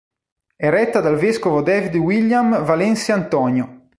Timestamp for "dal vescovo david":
0.99-1.95